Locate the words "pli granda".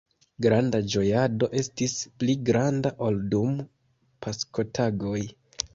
2.23-2.93